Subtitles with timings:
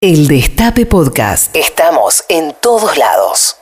[0.00, 1.56] El Destape Podcast.
[1.56, 3.56] Estamos en todos lados.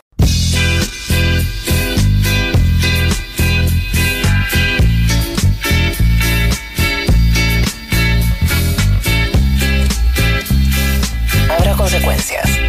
[11.49, 12.66] Habrá consecuencias.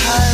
[0.00, 0.27] high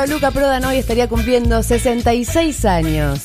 [0.00, 3.20] querido Luca Prodan hoy estaría cumpliendo 66 años.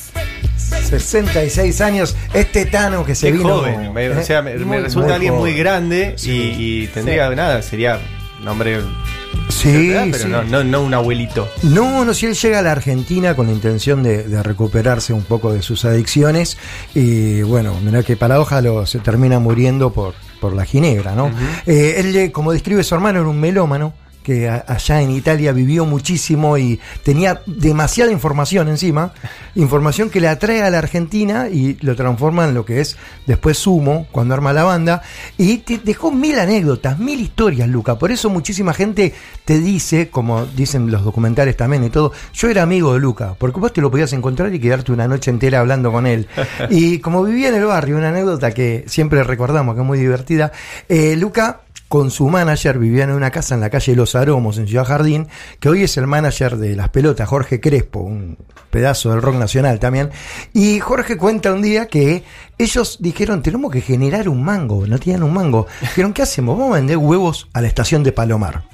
[0.58, 3.58] 66 años, este Tano que se Qué vino.
[3.58, 3.94] joven.
[3.94, 4.24] Me, o ¿eh?
[4.24, 6.32] sea, me, resulta muy alguien muy grande Sí.
[6.32, 8.00] y, y tendría nada, sería
[8.42, 8.80] un hombre.
[9.50, 10.08] Sí, ¿verdad?
[10.12, 10.30] pero sí.
[10.30, 11.48] No, no, no un abuelito.
[11.64, 15.24] No, no, si él llega a la Argentina con la intención de, de recuperarse un
[15.24, 16.58] poco de sus adicciones
[16.94, 21.32] y bueno, mirá que paradoja lo, se termina muriendo por, por la ginebra, ¿no?
[21.66, 23.94] Eh, él, como describe su hermano, era un melómano
[24.26, 29.14] que a- allá en Italia vivió muchísimo y tenía demasiada información encima,
[29.56, 32.98] información que le atrae a la Argentina y lo transforma en lo que es
[33.28, 35.02] después Sumo, cuando arma la banda,
[35.38, 39.14] y te dejó mil anécdotas, mil historias, Luca, por eso muchísima gente
[39.46, 43.60] te dice, como dicen los documentales también y todo, yo era amigo de Luca, porque
[43.60, 46.28] vos te lo podías encontrar y quedarte una noche entera hablando con él.
[46.72, 50.52] Y como vivía en el barrio, una anécdota que siempre recordamos, que es muy divertida,
[50.90, 51.62] eh, Luca
[51.96, 55.30] con su manager vivían en una casa en la calle Los Aromos, en Ciudad Jardín,
[55.62, 58.38] que hoy es el manager de las pelotas, Jorge Crespo, un
[58.70, 60.10] pedazo del rock nacional también.
[60.52, 62.26] Y Jorge cuenta un día que
[62.58, 65.68] ellos dijeron, tenemos que generar un mango, no tenían un mango.
[65.80, 66.60] Dijeron, ¿qué hacemos?
[66.60, 68.66] Vamos a vender huevos a la estación de Palomar.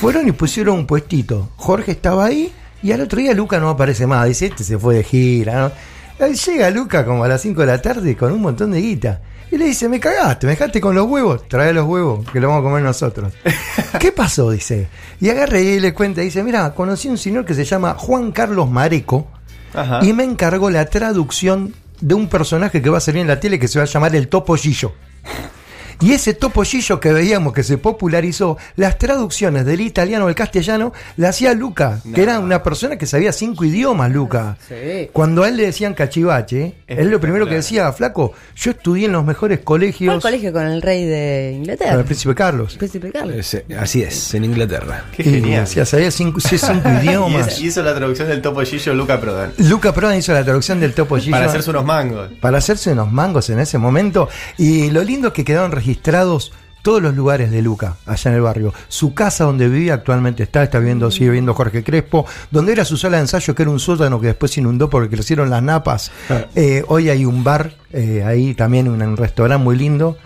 [0.00, 1.48] Fueron y pusieron un puestito.
[1.56, 4.24] Jorge estaba ahí y al otro día Luca no aparece más.
[4.28, 5.72] Dice, este se fue de gira.
[6.46, 9.20] llega Luca como a las 5 de la tarde con un montón de guita.
[9.52, 12.48] Y le dice, me cagaste, me dejaste con los huevos, trae los huevos, que los
[12.48, 13.34] vamos a comer nosotros.
[14.00, 14.50] ¿Qué pasó?
[14.50, 14.88] Dice.
[15.20, 18.70] Y agarra y le cuenta, dice, mira, conocí un señor que se llama Juan Carlos
[18.70, 19.28] Mareco
[19.74, 20.00] Ajá.
[20.02, 23.58] y me encargó la traducción de un personaje que va a salir en la tele
[23.58, 24.94] que se va a llamar el Topollillo.
[26.02, 31.28] Y ese topollillo que veíamos que se popularizó, las traducciones del italiano al castellano la
[31.30, 34.56] hacía Luca, que era una persona que sabía cinco idiomas, Luca.
[34.68, 35.08] Sí.
[35.12, 39.12] Cuando a él le decían cachivache, él lo primero que decía, flaco, yo estudié en
[39.12, 41.94] los mejores colegios colegio con el rey de con Inglaterra.
[42.00, 42.76] el príncipe Carlos.
[42.76, 43.36] Príncipe Carlos.
[43.36, 45.04] Ese- así es, en Inglaterra.
[45.16, 45.64] Qué Y genial.
[45.64, 47.48] decía, sabía cinco, cinco Y idiomas.
[47.48, 49.52] es- hizo la traducción del Topo Gillo Luca Prodan.
[49.58, 51.30] Luca Prodan hizo la traducción del topollillo.
[51.32, 52.30] Para hacerse unos mangos.
[52.40, 54.28] para hacerse unos mangos en ese momento.
[54.58, 55.91] Y lo lindo es que quedaron registrados
[56.82, 58.74] todos los lugares de Luca, allá en el barrio.
[58.88, 62.96] Su casa donde vivía actualmente está, está viendo, sigue viendo Jorge Crespo, donde era su
[62.96, 66.10] sala de ensayo, que era un sótano que después se inundó porque crecieron las napas.
[66.54, 70.18] Eh, hoy hay un bar, eh, ahí también un, un restaurante muy lindo.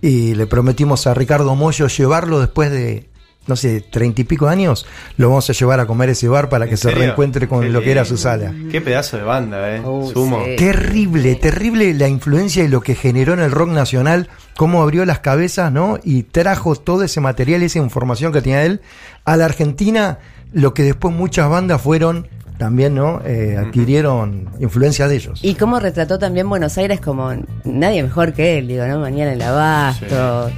[0.00, 3.08] Y le prometimos a Ricardo Mollo llevarlo después de,
[3.46, 4.86] no sé, treinta y pico años.
[5.16, 6.98] Lo vamos a llevar a comer ese bar para que ¿En se serio?
[6.98, 8.52] reencuentre con Qué lo que era su sala.
[8.70, 9.80] Qué pedazo de banda, eh.
[9.80, 10.44] Uh, Sumo.
[10.44, 10.56] sí.
[10.56, 15.18] Terrible, terrible la influencia y lo que generó en el rock nacional, cómo abrió las
[15.20, 15.98] cabezas, ¿no?
[16.02, 18.80] Y trajo todo ese material, esa información que tenía él
[19.24, 20.18] a la Argentina,
[20.52, 23.20] lo que después muchas bandas fueron también, ¿no?
[23.24, 25.40] Eh, adquirieron influencia de ellos.
[25.42, 27.32] Y cómo retrató también Buenos Aires como
[27.64, 29.00] nadie mejor que él, digo, ¿no?
[29.00, 30.50] Mañana el abasto.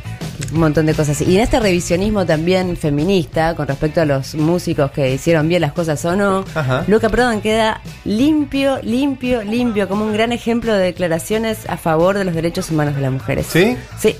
[0.52, 1.20] Un montón de cosas.
[1.20, 5.72] Y en este revisionismo también feminista, con respecto a los músicos que hicieron bien las
[5.72, 6.84] cosas o no, Ajá.
[6.87, 12.25] Luca Prodan queda limpio, limpio, limpio, como un gran ejemplo de declaraciones a favor de
[12.25, 13.46] los derechos humanos de las mujeres.
[13.48, 13.76] ¿Sí?
[13.98, 14.16] Sí.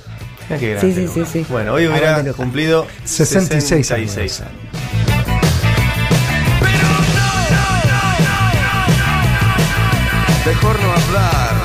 [0.49, 1.47] Mira qué Sí, grande, sí, sí.
[1.49, 4.13] Bueno, hoy hubiera cumplido 66 años.
[4.13, 4.53] 66 años.
[10.47, 11.56] Mejor no hablar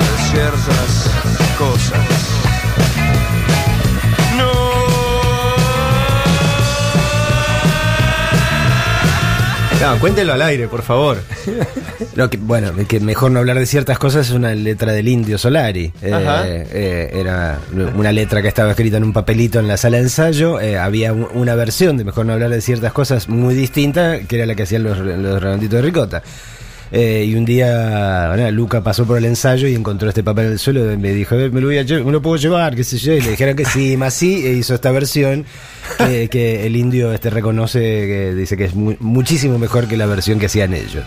[9.82, 11.18] No, cuéntelo al aire, por favor.
[12.16, 15.38] No, que, bueno, que mejor no hablar de ciertas cosas es una letra del Indio
[15.38, 15.94] Solari.
[16.46, 17.58] Eh, eh, era
[17.96, 20.60] una letra que estaba escrita en un papelito en la sala de ensayo.
[20.60, 24.36] Eh, había un- una versión de Mejor no hablar de ciertas cosas muy distinta, que
[24.36, 26.22] era la que hacían los, los redonditos de ricota.
[26.94, 30.52] Eh, y un día, bueno, Luca pasó por el ensayo y encontró este papel en
[30.54, 32.84] el suelo y me dijo, "Eh, me lo, voy a me lo puedo llevar, qué
[32.84, 33.14] sé yo.
[33.14, 35.46] Y le dijeron que sí, más sí, e hizo esta versión
[35.98, 40.38] que, el indio este reconoce, que dice que es mu- muchísimo mejor que la versión
[40.38, 41.06] que hacían ellos.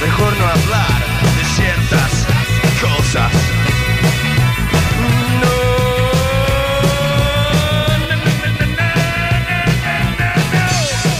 [0.00, 0.88] Mejor no hablar
[1.36, 2.26] de ciertas
[2.80, 3.32] cosas.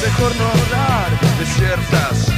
[0.02, 2.31] Mejor no hablar de ciertas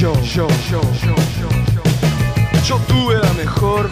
[0.00, 2.76] yo, yo, yo, yo, yo, yo, yo.
[2.86, 3.90] Tuve la mejor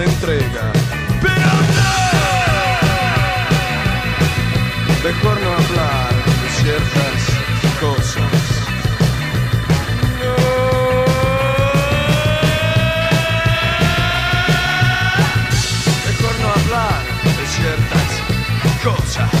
[0.00, 0.72] se entrega,
[1.20, 1.92] pero no,
[5.04, 6.12] mejor no hablar
[6.42, 7.18] de ciertas
[7.80, 8.32] cosas.
[16.06, 18.10] Mejor no hablar de ciertas
[18.82, 19.39] cosas.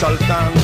[0.00, 0.59] Saltando,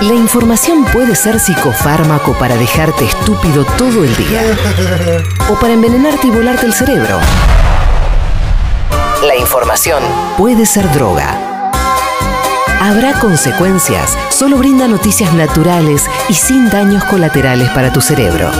[0.00, 4.42] La información puede ser psicofármaco para dejarte estúpido todo el día.
[5.50, 7.18] O para envenenarte y volarte el cerebro.
[9.26, 10.00] La información
[10.36, 11.72] puede ser droga.
[12.80, 14.16] Habrá consecuencias.
[14.30, 18.52] Solo brinda noticias naturales y sin daños colaterales para tu cerebro.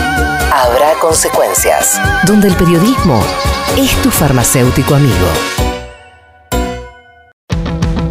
[0.53, 2.01] Habrá consecuencias.
[2.25, 3.23] Donde el periodismo
[3.77, 5.29] es tu farmacéutico amigo.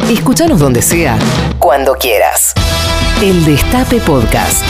[0.08, 1.18] Escúchanos donde sea,
[1.58, 2.54] cuando quieras.
[3.22, 4.64] El Destape Podcast.